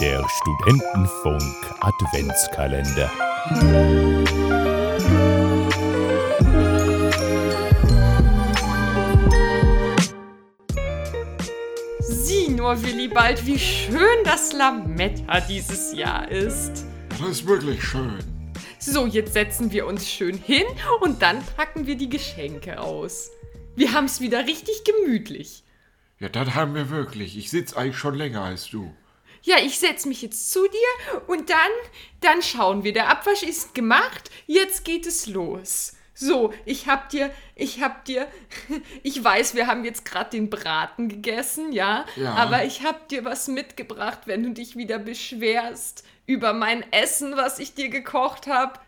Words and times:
Der 0.00 0.26
Studentenfunk 0.28 1.42
Adventskalender. 1.80 3.10
Sieh 12.00 12.48
nur, 12.48 12.82
Willibald, 12.82 13.44
wie 13.46 13.58
schön 13.58 14.00
das 14.24 14.52
Lametta 14.52 15.40
dieses 15.40 15.92
Jahr 15.92 16.28
ist. 16.30 16.84
Das 17.10 17.28
ist 17.28 17.46
wirklich 17.46 17.82
schön. 17.84 18.18
So, 18.78 19.06
jetzt 19.06 19.34
setzen 19.34 19.70
wir 19.70 19.86
uns 19.86 20.08
schön 20.08 20.36
hin 20.36 20.66
und 21.00 21.22
dann 21.22 21.44
packen 21.56 21.86
wir 21.86 21.96
die 21.96 22.08
Geschenke 22.08 22.80
aus. 22.80 23.30
Wir 23.76 23.92
haben's 23.92 24.20
wieder 24.20 24.46
richtig 24.46 24.82
gemütlich. 24.84 25.62
Ja, 26.18 26.28
das 26.28 26.54
haben 26.54 26.74
wir 26.74 26.90
wirklich. 26.90 27.36
Ich 27.36 27.50
sitze 27.50 27.76
eigentlich 27.76 27.98
schon 27.98 28.14
länger 28.14 28.42
als 28.42 28.68
du. 28.68 28.92
Ja, 29.42 29.58
ich 29.58 29.78
setz 29.78 30.06
mich 30.06 30.22
jetzt 30.22 30.50
zu 30.50 30.66
dir 30.66 31.22
und 31.26 31.50
dann, 31.50 31.70
dann 32.20 32.40
schauen 32.42 32.82
wir. 32.84 32.92
Der 32.92 33.08
Abwasch 33.08 33.42
ist 33.42 33.74
gemacht, 33.74 34.30
jetzt 34.46 34.84
geht 34.84 35.06
es 35.06 35.26
los. 35.26 35.94
So, 36.14 36.52
ich 36.64 36.86
hab 36.86 37.08
dir, 37.08 37.32
ich 37.56 37.82
hab 37.82 38.04
dir, 38.04 38.28
ich 39.02 39.22
weiß, 39.22 39.54
wir 39.54 39.66
haben 39.66 39.84
jetzt 39.84 40.04
gerade 40.04 40.30
den 40.30 40.48
Braten 40.50 41.08
gegessen, 41.08 41.72
ja? 41.72 42.04
Ja. 42.16 42.34
Aber 42.34 42.64
ich 42.64 42.84
hab 42.84 43.08
dir 43.08 43.24
was 43.24 43.48
mitgebracht, 43.48 44.20
wenn 44.26 44.44
du 44.44 44.50
dich 44.50 44.76
wieder 44.76 45.00
beschwerst 45.00 46.04
über 46.26 46.52
mein 46.52 46.84
Essen, 46.92 47.36
was 47.36 47.58
ich 47.58 47.74
dir 47.74 47.88
gekocht 47.88 48.46
hab. 48.46 48.84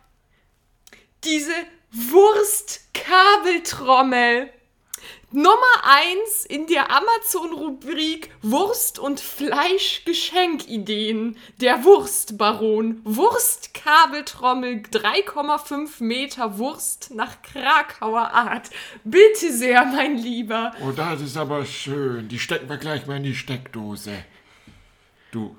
Diese 1.25 1.51
Wurstkabeltrommel. 1.91 4.51
Nummer 5.31 5.55
1 5.83 6.47
in 6.47 6.67
der 6.67 6.91
Amazon-Rubrik 6.91 8.31
Wurst- 8.43 8.99
und 8.99 9.21
Fleischgeschenkideen. 9.21 11.37
Der 11.61 11.85
Wurstbaron. 11.85 13.01
Wurstkabeltrommel 13.05 14.83
3,5 14.91 16.03
Meter 16.03 16.59
Wurst 16.59 17.15
nach 17.15 17.43
Krakauer 17.43 18.33
Art. 18.33 18.71
Bitte 19.05 19.53
sehr, 19.53 19.85
mein 19.85 20.17
Lieber. 20.19 20.73
Oh, 20.85 20.91
das 20.93 21.21
ist 21.21 21.37
aber 21.37 21.67
schön. 21.67 22.29
Die 22.29 22.39
stecken 22.39 22.69
wir 22.69 22.77
gleich 22.79 23.07
mal 23.07 23.17
in 23.17 23.25
die 23.25 23.35
Steckdose. 23.35 24.25
Du, 25.33 25.57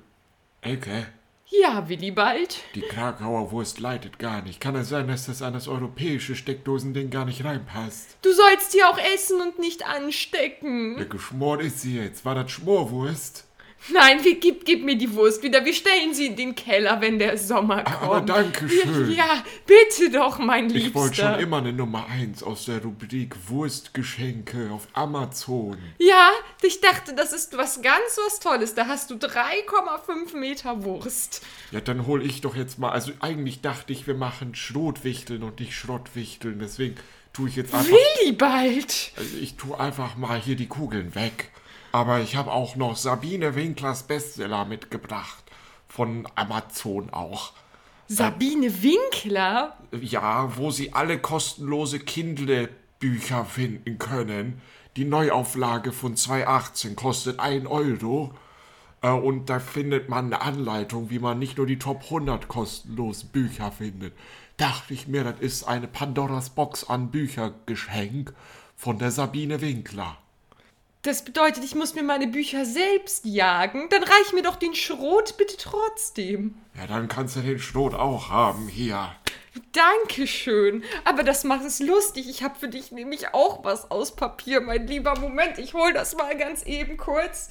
Elke, 0.62 1.06
Ja, 1.48 1.88
Willibald. 1.88 2.58
die 2.74 2.80
Krakauer 2.80 3.52
Wurst 3.52 3.78
leidet 3.78 4.18
gar 4.18 4.42
nicht. 4.42 4.60
Kann 4.60 4.74
es 4.74 4.88
sein, 4.88 5.06
dass 5.06 5.26
das 5.26 5.42
an 5.42 5.52
das 5.52 5.68
europäische 5.68 6.34
Steckdosending 6.34 7.10
gar 7.10 7.24
nicht 7.24 7.44
reinpasst? 7.44 8.16
Du 8.22 8.32
sollst 8.32 8.72
sie 8.72 8.82
auch 8.82 8.98
essen 9.14 9.40
und 9.40 9.58
nicht 9.58 9.86
anstecken. 9.86 10.98
Ja, 10.98 11.04
geschmort 11.04 11.62
ist 11.62 11.82
sie 11.82 11.96
jetzt. 11.96 12.24
War 12.24 12.34
das 12.34 12.50
Schmorwurst? 12.50 13.44
Nein, 13.92 14.24
wie, 14.24 14.34
gib, 14.34 14.64
gib 14.64 14.84
mir 14.84 14.96
die 14.96 15.12
Wurst 15.14 15.42
wieder. 15.42 15.64
Wir 15.64 15.72
stellen 15.72 16.12
sie 16.12 16.26
in 16.26 16.36
den 16.36 16.54
Keller, 16.54 17.00
wenn 17.00 17.18
der 17.18 17.38
Sommer 17.38 17.84
kommt. 17.84 18.02
Aber 18.02 18.20
danke 18.20 18.68
schön. 18.68 19.10
Ja, 19.12 19.16
ja, 19.16 19.44
bitte 19.64 20.10
doch, 20.10 20.38
mein 20.38 20.68
Liebster. 20.68 20.88
Ich 20.88 20.94
wollte 20.94 21.14
schon 21.14 21.38
immer 21.38 21.58
eine 21.58 21.72
Nummer 21.72 22.06
1 22.08 22.42
aus 22.42 22.64
der 22.64 22.82
Rubrik 22.82 23.36
Wurstgeschenke 23.48 24.70
auf 24.72 24.88
Amazon. 24.92 25.78
Ja, 25.98 26.30
ich 26.62 26.80
dachte, 26.80 27.14
das 27.14 27.32
ist 27.32 27.56
was 27.56 27.82
ganz 27.82 28.18
was 28.24 28.40
Tolles. 28.40 28.74
Da 28.74 28.86
hast 28.86 29.10
du 29.10 29.14
3,5 29.14 30.36
Meter 30.36 30.84
Wurst. 30.84 31.44
Ja, 31.70 31.80
dann 31.80 32.06
hol 32.06 32.24
ich 32.24 32.40
doch 32.40 32.56
jetzt 32.56 32.78
mal. 32.78 32.90
Also 32.90 33.12
eigentlich 33.20 33.60
dachte 33.60 33.92
ich, 33.92 34.06
wir 34.06 34.14
machen 34.14 34.54
Schrotwichteln 34.54 35.42
und 35.42 35.60
nicht 35.60 35.74
Schrottwichteln. 35.74 36.58
Deswegen 36.58 36.96
tue 37.32 37.48
ich 37.48 37.56
jetzt 37.56 37.74
einfach. 37.74 37.92
Willibald! 37.92 39.12
Also 39.16 39.36
ich 39.40 39.56
tue 39.56 39.78
einfach 39.78 40.16
mal 40.16 40.40
hier 40.40 40.56
die 40.56 40.68
Kugeln 40.68 41.14
weg. 41.14 41.50
Aber 41.92 42.20
ich 42.20 42.36
habe 42.36 42.52
auch 42.52 42.76
noch 42.76 42.96
Sabine 42.96 43.54
Winklers 43.54 44.02
Bestseller 44.04 44.64
mitgebracht. 44.64 45.44
Von 45.88 46.28
Amazon 46.34 47.10
auch. 47.10 47.52
Sabine 48.08 48.82
Winkler? 48.82 49.76
Ja, 50.00 50.56
wo 50.56 50.70
Sie 50.70 50.92
alle 50.92 51.18
kostenlose 51.18 51.98
Kindle-Bücher 51.98 53.44
finden 53.44 53.98
können. 53.98 54.60
Die 54.96 55.04
Neuauflage 55.04 55.92
von 55.92 56.16
2018 56.16 56.96
kostet 56.96 57.38
1 57.38 57.66
Euro. 57.66 58.32
Äh, 59.02 59.10
Und 59.10 59.50
da 59.50 59.60
findet 59.60 60.08
man 60.08 60.26
eine 60.26 60.40
Anleitung, 60.40 61.10
wie 61.10 61.18
man 61.18 61.38
nicht 61.38 61.58
nur 61.58 61.66
die 61.66 61.78
Top 61.78 62.04
100 62.04 62.48
kostenlosen 62.48 63.28
Bücher 63.28 63.70
findet. 63.70 64.14
Dachte 64.56 64.94
ich 64.94 65.06
mir, 65.06 65.22
das 65.22 65.38
ist 65.40 65.64
eine 65.64 65.86
Pandoras 65.86 66.48
Box 66.50 66.84
an 66.84 67.10
Büchergeschenk 67.10 68.32
von 68.74 68.98
der 68.98 69.10
Sabine 69.10 69.60
Winkler. 69.60 70.16
Das 71.02 71.24
bedeutet, 71.24 71.62
ich 71.62 71.74
muss 71.74 71.94
mir 71.94 72.02
meine 72.02 72.26
Bücher 72.26 72.64
selbst 72.64 73.26
jagen. 73.26 73.88
Dann 73.90 74.02
reich 74.02 74.32
mir 74.32 74.42
doch 74.42 74.56
den 74.56 74.74
Schrot 74.74 75.36
bitte 75.36 75.56
trotzdem. 75.58 76.54
Ja, 76.74 76.86
dann 76.86 77.06
kannst 77.06 77.36
du 77.36 77.40
den 77.42 77.58
Schrot 77.58 77.94
auch 77.94 78.30
haben. 78.30 78.66
Hier. 78.66 79.14
Dankeschön. 79.72 80.84
Aber 81.04 81.22
das 81.22 81.44
macht 81.44 81.64
es 81.64 81.80
lustig. 81.80 82.28
Ich 82.28 82.42
habe 82.42 82.58
für 82.58 82.68
dich 82.68 82.92
nämlich 82.92 83.34
auch 83.34 83.64
was 83.64 83.90
aus 83.90 84.16
Papier, 84.16 84.60
mein 84.60 84.86
lieber 84.86 85.18
Moment. 85.18 85.58
Ich 85.58 85.74
hol 85.74 85.92
das 85.92 86.16
mal 86.16 86.36
ganz 86.36 86.62
eben 86.64 86.96
kurz. 86.96 87.50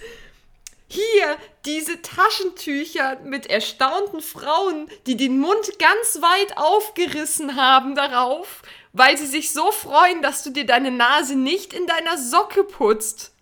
Hier, 0.88 1.38
diese 1.66 2.02
Taschentücher 2.02 3.18
mit 3.24 3.48
erstaunten 3.48 4.22
Frauen, 4.22 4.88
die 5.08 5.18
den 5.18 5.40
Mund 5.40 5.80
ganz 5.80 6.22
weit 6.22 6.58
aufgerissen 6.58 7.56
haben 7.56 7.96
darauf, 7.96 8.62
weil 8.94 9.18
sie 9.18 9.26
sich 9.26 9.52
so 9.52 9.72
freuen, 9.72 10.22
dass 10.22 10.44
du 10.44 10.52
dir 10.52 10.66
deine 10.66 10.92
Nase 10.92 11.36
nicht 11.36 11.74
in 11.74 11.88
deiner 11.88 12.18
Socke 12.18 12.64
putzt. 12.64 13.34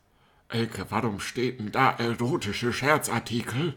Elke, 0.48 0.86
warum 0.90 1.20
steht 1.20 1.60
denn 1.60 1.72
da 1.72 1.92
erotische 1.92 2.72
Scherzartikel? 2.72 3.74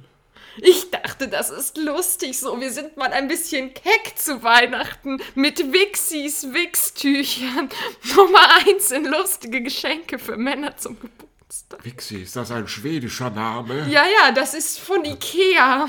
Ich 0.59 0.91
dachte, 0.91 1.29
das 1.29 1.51
ist 1.51 1.77
lustig 1.77 2.39
so. 2.39 2.61
Wir 2.61 2.73
sind 2.73 2.97
mal 2.97 3.13
ein 3.13 3.29
bisschen 3.29 3.75
keck 3.75 4.13
zu 4.17 4.43
Weihnachten 4.43 5.21
mit 5.35 5.73
Wixis 5.73 6.53
Wixtüchern. 6.53 7.69
Nummer 8.17 8.49
eins 8.67 8.91
in 8.91 9.05
lustige 9.05 9.63
Geschenke 9.63 10.19
für 10.19 10.37
Männer 10.37 10.77
zum 10.77 10.99
Geburtstag. 10.99 11.85
Wixi, 11.85 12.23
ist 12.23 12.37
das 12.37 12.51
ein 12.51 12.69
schwedischer 12.69 13.31
Name? 13.31 13.87
Ja, 13.89 14.05
ja, 14.07 14.33
das 14.33 14.55
ist 14.55 14.79
von 14.79 15.05
Ikea. 15.05 15.89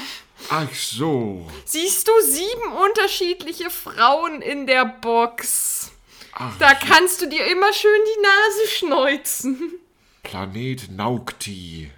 Ach 0.49 0.73
so. 0.75 1.47
Siehst 1.65 2.07
du 2.07 2.11
sieben 2.21 2.71
unterschiedliche 2.85 3.69
Frauen 3.69 4.41
in 4.41 4.67
der 4.67 4.85
Box. 4.85 5.91
Ach, 6.33 6.53
Da 6.59 6.75
kannst 6.75 7.21
du 7.21 7.25
dir 7.27 7.45
immer 7.47 7.73
schön 7.73 7.99
die 8.15 8.21
Nase 8.21 8.67
schneuzen. 8.77 9.73
Planet 10.23 10.91
Naukti. 10.91 11.89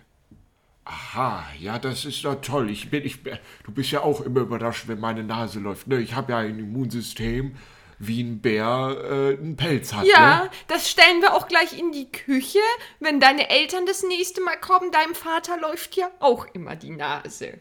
Aha, 0.91 1.45
ja, 1.59 1.77
das 1.77 2.03
ist 2.05 2.25
doch 2.25 2.41
toll. 2.41 2.71
Ich 2.71 2.89
bin, 2.89 3.05
ich, 3.05 3.19
du 3.21 3.71
bist 3.71 3.91
ja 3.91 4.01
auch 4.01 4.21
immer 4.21 4.39
überrascht, 4.41 4.87
wenn 4.87 4.99
meine 4.99 5.23
Nase 5.23 5.59
läuft. 5.59 5.85
Ne? 5.87 5.99
Ich 5.99 6.15
habe 6.15 6.31
ja 6.31 6.39
ein 6.39 6.57
Immunsystem, 6.57 7.55
wie 7.99 8.23
ein 8.23 8.41
Bär 8.41 8.97
äh, 9.03 9.37
einen 9.37 9.55
Pelz 9.55 9.93
hat. 9.93 10.07
Ja, 10.07 10.45
Ne? 10.45 10.49
das 10.67 10.89
stellen 10.89 11.21
wir 11.21 11.35
auch 11.35 11.47
gleich 11.47 11.77
in 11.77 11.91
die 11.91 12.11
Küche. 12.11 12.57
Wenn 12.99 13.19
deine 13.19 13.51
Eltern 13.51 13.85
das 13.85 14.01
nächste 14.01 14.41
Mal 14.41 14.55
kommen, 14.59 14.91
deinem 14.91 15.13
Vater 15.13 15.59
läuft 15.59 15.95
ja 15.95 16.09
auch 16.19 16.47
immer 16.53 16.75
die 16.75 16.89
Nase. 16.91 17.59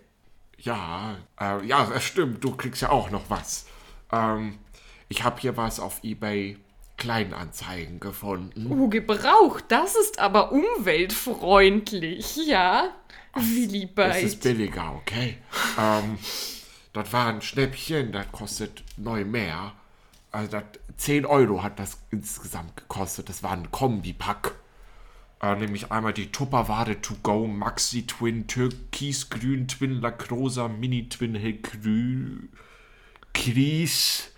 Ja, 0.57 1.19
äh, 1.39 1.65
ja, 1.67 1.85
das 1.85 2.05
stimmt. 2.05 2.43
Du 2.43 2.57
kriegst 2.57 2.81
ja 2.81 2.89
auch 2.89 3.11
noch 3.11 3.29
was. 3.29 3.67
Ähm, 4.11 4.59
ich 5.11 5.23
habe 5.23 5.39
hier 5.39 5.57
was 5.59 5.81
auf 5.81 6.03
eBay 6.03 6.57
Kleinanzeigen 6.99 8.01
gefunden. 8.01 8.67
Oh, 8.71 8.89
gebraucht, 8.89 9.65
das 9.69 9.97
ist 9.97 10.19
aber 10.19 10.53
umweltfreundlich, 10.53 12.37
ja? 12.47 12.91
Willi 13.35 13.89
Es 13.97 14.23
ist 14.23 14.43
Beit. 14.43 14.57
billiger, 14.57 14.95
okay? 14.97 15.39
ähm, 15.79 16.19
das 16.93 17.13
war 17.13 17.29
ein 17.29 17.41
Schnäppchen, 17.41 18.13
das 18.13 18.31
kostet 18.33 18.83
neu 18.97 19.25
mehr. 19.25 19.73
Also 20.31 20.51
das, 20.51 20.65
10 20.99 21.25
Euro 21.27 21.63
hat 21.63 21.79
das 21.79 21.99
insgesamt 22.11 22.77
gekostet. 22.77 23.29
Das 23.29 23.43
war 23.43 23.53
ein 23.53 23.71
Kombipack. 23.71 24.57
Äh, 25.41 25.55
nämlich 25.55 25.93
einmal 25.93 26.13
die 26.13 26.33
Tupperware 26.33 27.01
To 27.01 27.15
Go 27.23 27.47
Maxi 27.47 28.07
Twin 28.07 28.49
Türkisgrün 28.49 29.69
Twin 29.69 30.01
Lacrosa 30.01 30.67
Mini 30.67 31.09
Twin 31.09 31.37
Hellgrün 31.37 32.49
Kries. 33.33 34.33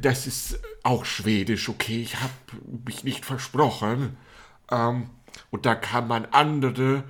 Das 0.00 0.26
ist 0.26 0.60
auch 0.82 1.04
schwedisch, 1.04 1.68
okay? 1.68 2.02
Ich 2.02 2.16
habe 2.16 2.32
mich 2.84 3.04
nicht 3.04 3.24
versprochen. 3.24 4.16
Ähm, 4.70 5.10
und 5.50 5.66
da 5.66 5.74
kann 5.74 6.08
man 6.08 6.26
andere 6.26 7.04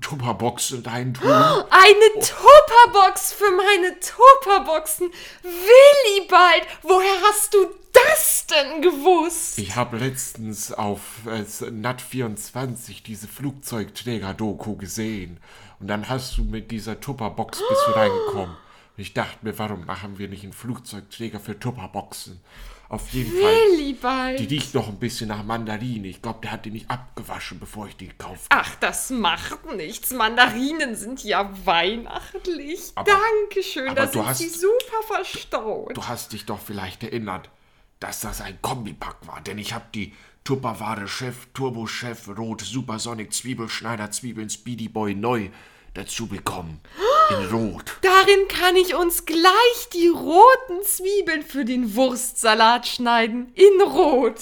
Tupperboxen 0.00 0.84
reintun. 0.84 1.30
Eine 1.30 2.20
Tupperbox 2.20 3.32
für 3.32 3.50
meine 3.50 3.98
Tupperboxen. 4.00 5.10
Willibald, 5.42 6.66
woher 6.82 7.20
hast 7.28 7.54
du 7.54 7.66
das 7.92 8.46
denn 8.46 8.82
gewusst? 8.82 9.58
Ich 9.58 9.74
habe 9.74 9.98
letztens 9.98 10.72
auf 10.72 11.00
äh, 11.26 11.40
Nat24 11.40 13.02
diese 13.02 13.26
Flugzeugträger-Doku 13.28 14.76
gesehen. 14.76 15.40
Und 15.80 15.88
dann 15.88 16.08
hast 16.08 16.36
du 16.38 16.44
mit 16.44 16.70
dieser 16.70 17.00
Tupperbox 17.00 17.58
bist 17.58 17.82
du 17.86 17.92
reingekommen. 17.92 18.56
Ich 18.96 19.12
dachte 19.14 19.38
mir, 19.42 19.58
warum 19.58 19.84
machen 19.84 20.18
wir 20.18 20.28
nicht 20.28 20.44
einen 20.44 20.52
Flugzeugträger 20.52 21.38
für 21.40 21.58
Tupperboxen? 21.58 22.40
Auf 22.88 23.10
jeden 23.12 23.32
Fall. 23.32 23.52
Die 23.72 23.78
Willibald. 23.78 24.50
riecht 24.50 24.74
noch 24.74 24.88
ein 24.88 24.98
bisschen 24.98 25.28
nach 25.28 25.42
Mandarine. 25.42 26.06
Ich 26.06 26.22
glaube, 26.22 26.38
der 26.42 26.52
hat 26.52 26.64
die 26.66 26.70
nicht 26.70 26.88
abgewaschen, 26.88 27.58
bevor 27.58 27.88
ich 27.88 27.96
die 27.96 28.06
gekauft 28.08 28.46
habe. 28.50 28.62
Ach, 28.64 28.74
das 28.76 29.10
macht 29.10 29.66
nichts. 29.74 30.12
Mandarinen 30.12 30.94
sind 30.94 31.24
ja 31.24 31.50
weihnachtlich. 31.64 32.92
Aber- 32.94 33.10
Dankeschön, 33.10 33.88
aber 33.88 34.02
da 34.02 34.06
sind 34.06 34.24
hast- 34.26 34.38
sie 34.38 34.48
super 34.48 35.02
verstaut. 35.06 35.96
Du 35.96 36.04
hast 36.04 36.32
dich 36.32 36.46
doch 36.46 36.60
vielleicht 36.60 37.02
erinnert, 37.02 37.50
dass 37.98 38.20
das 38.20 38.40
ein 38.40 38.60
Kombipack 38.62 39.16
war, 39.26 39.40
denn 39.40 39.58
ich 39.58 39.72
habe 39.72 39.86
die 39.94 40.12
Tupperware 40.44 41.08
Chef, 41.08 41.48
Turbo 41.54 41.88
Chef, 41.88 42.28
Rot, 42.28 42.60
Supersonic, 42.60 43.32
Zwiebelschneider, 43.32 44.12
Zwiebeln, 44.12 44.48
Speedy 44.48 44.88
Boy 44.88 45.14
neu 45.16 45.48
dazu 45.94 46.28
bekommen. 46.28 46.80
In 47.30 47.50
Rot. 47.50 47.96
Darin 48.02 48.48
kann 48.48 48.76
ich 48.76 48.94
uns 48.94 49.26
gleich 49.26 49.88
die 49.92 50.08
roten 50.08 50.82
Zwiebeln 50.84 51.42
für 51.42 51.64
den 51.64 51.96
Wurstsalat 51.96 52.86
schneiden. 52.86 53.52
In 53.54 53.82
Rot. 53.82 54.40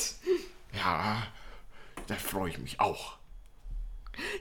Ja, 0.74 1.22
da 2.06 2.14
freue 2.14 2.50
ich 2.50 2.58
mich 2.58 2.80
auch. 2.80 3.16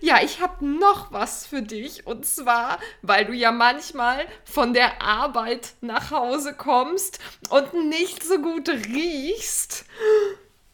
Ja, 0.01 0.21
ich 0.21 0.41
habe 0.41 0.65
noch 0.65 1.11
was 1.11 1.45
für 1.45 1.61
dich. 1.61 2.05
Und 2.05 2.25
zwar, 2.25 2.79
weil 3.01 3.25
du 3.25 3.33
ja 3.33 3.51
manchmal 3.51 4.25
von 4.43 4.73
der 4.73 5.01
Arbeit 5.01 5.73
nach 5.81 6.11
Hause 6.11 6.53
kommst 6.53 7.19
und 7.49 7.73
nicht 7.89 8.23
so 8.23 8.39
gut 8.39 8.69
riechst. 8.69 9.85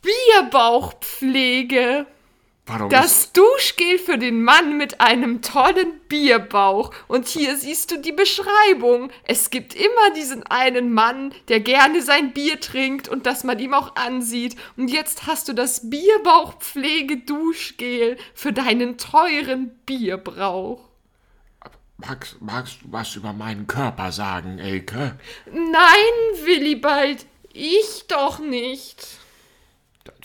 Bierbauchpflege. 0.01 2.05
Ist, 2.69 2.91
Das 2.91 3.33
Duschgel 3.33 3.97
für 3.97 4.17
den 4.17 4.43
Mann 4.43 4.77
mit 4.77 5.01
einem 5.01 5.41
tollen 5.41 5.99
Bierbauch. 6.07 6.93
Und 7.07 7.27
hier 7.27 7.57
siehst 7.57 7.89
du 7.91 7.97
die 7.97 8.11
Beschreibung. 8.11 9.09
Es 9.23 9.49
gibt 9.49 9.73
immer 9.73 10.11
diesen 10.15 10.43
einen 10.43 10.93
Mann, 10.93 11.33
der 11.47 11.61
gerne 11.61 12.03
sein 12.03 12.33
Bier 12.33 12.59
trinkt 12.59 13.09
und 13.09 13.25
das 13.25 13.43
man 13.43 13.57
ihm 13.59 13.73
auch 13.73 13.95
ansieht. 13.95 14.55
Und 14.77 14.89
jetzt 14.89 15.25
hast 15.25 15.47
du 15.47 15.53
das 15.53 15.89
Bierbauchpflege-Duschgel 15.89 18.17
für 18.35 18.53
deinen 18.53 18.97
teuren 18.97 19.69
Bierbrauch. 19.85 20.81
magst, 21.97 22.41
magst 22.41 22.81
du 22.83 22.91
was 22.91 23.15
über 23.15 23.33
meinen 23.33 23.65
Körper 23.67 24.11
sagen, 24.11 24.59
Elke? 24.59 25.17
Nein, 25.51 26.43
Willibald, 26.43 27.25
ich 27.51 28.05
doch 28.07 28.37
nicht. 28.39 29.07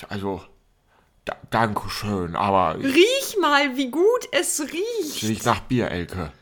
Also, 0.08 0.43
da, 1.25 1.37
danke 1.50 1.88
schön, 1.91 2.37
aber 2.37 2.76
ich 2.79 2.85
Riech 2.94 3.37
mal, 3.41 3.76
wie 3.76 3.91
gut 3.91 4.29
es 4.32 4.61
riecht. 4.61 5.23
riecht 5.23 5.47
nach 5.47 5.61
Bier, 5.61 5.91
Elke. 5.91 6.32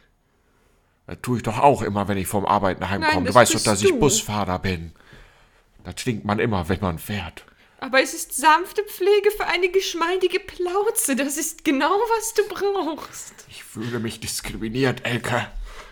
Das 1.07 1.19
tue 1.23 1.39
ich 1.39 1.43
doch 1.43 1.59
auch 1.59 1.83
immer, 1.83 2.09
wenn 2.09 2.19
ich 2.19 2.27
vom 2.27 2.47
Arbeiten 2.47 2.89
heimkomme. 2.89 3.29
Du 3.29 3.35
weißt 3.35 3.55
doch, 3.55 3.63
dass 3.63 3.83
ich 3.83 3.91
du. 3.91 3.99
Busfahrer 3.99 4.59
bin. 4.59 4.93
Das 5.85 5.97
trinkt 5.97 6.25
man 6.25 6.39
immer, 6.39 6.69
wenn 6.69 6.81
man 6.81 6.99
fährt. 6.99 7.45
Aber 7.81 8.01
es 8.01 8.15
ist 8.15 8.35
sanfte 8.37 8.85
Pflege 8.85 9.33
für 9.37 9.47
eine 9.47 9.69
geschmeidige 9.69 10.39
Plauze. 10.39 11.17
Das 11.17 11.37
ist 11.37 11.65
genau, 11.65 11.91
was 11.91 12.35
du 12.35 12.43
brauchst. 12.49 13.35
Ich 13.49 13.65
fühle 13.65 13.99
mich 13.99 14.21
diskriminiert, 14.21 15.05
Elke. 15.05 15.49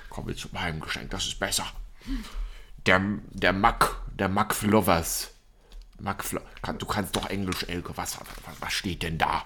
Kommen 0.09 0.29
wir 0.29 0.37
zu 0.37 0.49
meinem 0.53 0.81
Geschenk, 0.81 1.11
das 1.11 1.27
ist 1.27 1.41
besser. 1.41 1.67
Der, 2.87 3.01
der 3.31 3.53
Mack, 3.53 3.97
der 4.15 4.29
Mack 4.29 4.55
Flovers. 4.55 5.33
Kann, 6.63 6.79
Du 6.79 6.87
kannst 6.87 7.15
doch 7.17 7.27
Englisch, 7.29 7.65
Elke. 7.69 7.97
Was, 7.97 8.19
was, 8.19 8.27
was 8.61 8.73
steht 8.73 9.03
denn 9.03 9.19
da? 9.19 9.45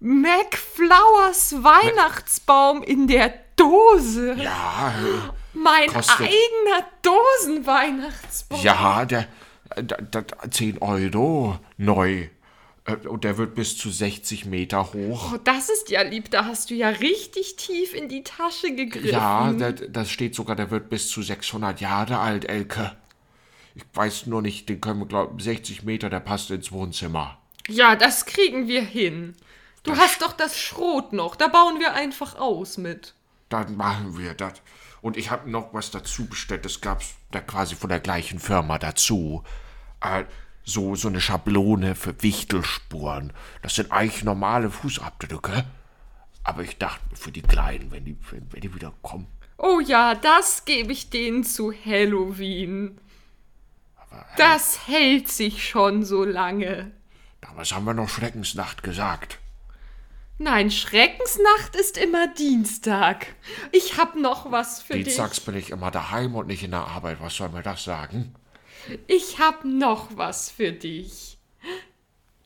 McFlowers 0.00 1.54
Weihnachtsbaum 1.62 2.82
in 2.82 3.06
der 3.06 3.32
Dose. 3.56 4.34
Ja, 4.34 4.92
Mein 5.52 5.88
kostet- 5.88 6.20
eigener 6.20 6.86
Dosenweihnachtsbaum. 7.02 8.62
ja, 8.62 9.04
der, 9.04 9.28
der, 9.76 10.02
der 10.02 10.24
10 10.50 10.78
Euro 10.78 11.58
neu. 11.76 12.28
Äh, 12.84 12.96
Und 13.06 13.22
der 13.22 13.38
wird 13.38 13.54
bis 13.54 13.76
zu 13.78 13.90
60 13.90 14.44
Meter 14.46 14.92
hoch. 14.92 15.32
Oh, 15.34 15.38
das 15.44 15.68
ist 15.68 15.88
ja 15.90 16.02
lieb. 16.02 16.30
Da 16.32 16.46
hast 16.46 16.70
du 16.70 16.74
ja 16.74 16.88
richtig 16.88 17.54
tief 17.56 17.94
in 17.94 18.08
die 18.08 18.24
Tasche 18.24 18.74
gegriffen. 18.74 19.10
Ja, 19.10 19.52
der, 19.52 19.72
das 19.72 20.10
steht 20.10 20.34
sogar, 20.34 20.56
der 20.56 20.72
wird 20.72 20.88
bis 20.90 21.08
zu 21.08 21.22
600 21.22 21.80
Jahre 21.80 22.18
alt, 22.18 22.44
Elke. 22.46 22.96
Ich 23.74 23.84
weiß 23.94 24.26
nur 24.26 24.42
nicht, 24.42 24.68
den 24.68 24.80
können 24.80 25.00
wir, 25.00 25.06
glaube 25.06 25.42
60 25.42 25.82
Meter, 25.82 26.10
der 26.10 26.20
passt 26.20 26.50
ins 26.50 26.72
Wohnzimmer. 26.72 27.38
Ja, 27.68 27.96
das 27.96 28.26
kriegen 28.26 28.68
wir 28.68 28.82
hin. 28.82 29.34
Du 29.82 29.96
hast 29.96 30.22
doch 30.22 30.32
das 30.32 30.58
Schrot 30.58 31.12
noch. 31.12 31.36
Da 31.36 31.48
bauen 31.48 31.80
wir 31.80 31.94
einfach 31.94 32.36
aus 32.36 32.78
mit. 32.78 33.14
Dann 33.48 33.76
machen 33.76 34.16
wir 34.18 34.34
das. 34.34 34.54
Und 35.00 35.16
ich 35.16 35.30
habe 35.30 35.50
noch 35.50 35.74
was 35.74 35.90
dazu 35.90 36.26
bestellt. 36.26 36.64
Das 36.64 36.80
gab's 36.80 37.14
da 37.32 37.40
quasi 37.40 37.74
von 37.74 37.88
der 37.88 38.00
gleichen 38.00 38.38
Firma 38.38 38.78
dazu. 38.78 39.42
Äh, 40.00 40.24
so, 40.64 40.94
so 40.94 41.08
eine 41.08 41.20
Schablone 41.20 41.96
für 41.96 42.22
Wichtelspuren. 42.22 43.32
Das 43.62 43.74
sind 43.74 43.90
eigentlich 43.90 44.22
normale 44.22 44.70
Fußabdrücke. 44.70 45.64
Aber 46.44 46.62
ich 46.62 46.78
dachte, 46.78 47.00
für 47.14 47.32
die 47.32 47.42
Kleinen, 47.42 47.90
wenn 47.90 48.04
die, 48.04 48.16
wenn, 48.30 48.46
wenn 48.52 48.60
die 48.60 48.74
wieder 48.74 48.92
kommen. 49.02 49.26
Oh 49.58 49.80
ja, 49.80 50.14
das 50.14 50.64
gebe 50.64 50.92
ich 50.92 51.10
denen 51.10 51.44
zu 51.44 51.72
Halloween. 51.72 52.98
Das 54.36 54.86
hält 54.86 55.28
sich 55.28 55.68
schon 55.68 56.04
so 56.04 56.24
lange. 56.24 56.92
Damals 57.40 57.72
haben 57.72 57.84
wir 57.84 57.94
noch 57.94 58.08
Schreckensnacht 58.08 58.82
gesagt. 58.82 59.38
Nein, 60.38 60.70
Schreckensnacht 60.70 61.76
ist 61.76 61.98
immer 61.98 62.26
Dienstag. 62.34 63.26
Ich 63.70 63.98
hab 63.98 64.16
noch 64.16 64.50
was 64.50 64.82
für 64.82 64.94
Dienstags 64.94 65.40
bin 65.40 65.54
ich 65.54 65.70
immer 65.70 65.90
daheim 65.90 66.34
und 66.34 66.46
nicht 66.46 66.62
in 66.62 66.70
der 66.72 66.86
Arbeit. 66.86 67.18
Was 67.20 67.36
soll 67.36 67.50
mir 67.50 67.62
das 67.62 67.84
sagen? 67.84 68.34
dich. 68.88 68.98
Ich 69.06 69.38
hab 69.38 69.64
noch 69.64 70.16
was 70.16 70.50
für 70.50 70.72
dich. 70.72 71.38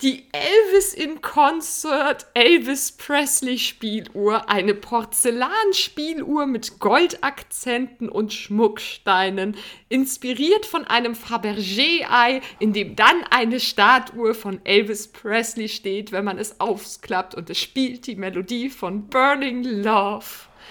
Die 0.02 0.24
Elvis 0.32 0.92
in 0.92 1.22
Concert. 1.22 2.26
Elvis 2.34 2.92
Presley 2.92 3.58
Spieluhr, 3.58 4.50
eine 4.50 4.74
Porzellanspieluhr 4.74 6.44
mit 6.44 6.78
Goldakzenten 6.80 8.10
und 8.10 8.34
Schmucksteinen, 8.34 9.56
inspiriert 9.88 10.66
von 10.66 10.84
einem 10.84 11.14
Fabergé-Ei, 11.14 12.42
in 12.58 12.74
dem 12.74 12.94
dann 12.94 13.24
eine 13.30 13.58
Statue 13.58 14.34
von 14.34 14.60
Elvis 14.64 15.08
Presley 15.08 15.70
steht, 15.70 16.12
wenn 16.12 16.26
man 16.26 16.36
es 16.36 16.60
aufklappt 16.60 17.34
und 17.34 17.48
es 17.48 17.58
spielt 17.58 18.06
die 18.06 18.16
Melodie 18.16 18.68
von 18.68 19.08
Burning 19.08 19.64
Love 19.64 20.26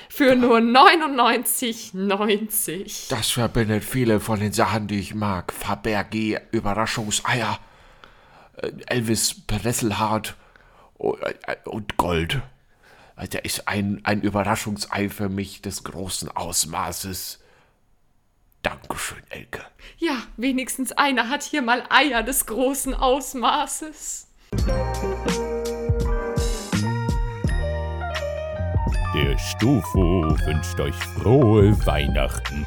für 0.07 0.35
nur 0.35 0.59
99,90. 0.59 3.09
Das 3.09 3.31
verbindet 3.31 3.83
viele 3.83 4.19
von 4.19 4.39
den 4.39 4.53
Sachen, 4.53 4.85
die 4.85 4.99
ich 4.99 5.15
mag. 5.15 5.51
Fabergé, 5.51 6.41
Überraschungseier, 6.51 7.57
Elvis 8.87 9.45
Presselhart 9.47 10.35
und, 10.95 11.21
äh, 11.21 11.57
und 11.65 11.97
Gold. 11.97 12.41
Also, 13.15 13.31
Der 13.31 13.45
ist 13.45 13.67
ein, 13.67 14.01
ein 14.03 14.21
Überraschungsei 14.21 15.09
für 15.09 15.29
mich 15.29 15.61
des 15.61 15.83
großen 15.83 16.29
Ausmaßes. 16.29 17.39
Dankeschön, 18.61 19.21
Elke. 19.29 19.61
Ja, 19.97 20.23
wenigstens 20.37 20.91
einer 20.91 21.29
hat 21.29 21.43
hier 21.43 21.61
mal 21.61 21.83
Eier 21.89 22.23
des 22.23 22.47
großen 22.47 22.93
Ausmaßes. 22.93 24.27
Der 29.13 29.37
Stufo 29.37 30.35
wünscht 30.45 30.79
euch 30.79 30.95
frohe 30.95 31.85
Weihnachten. 31.85 32.65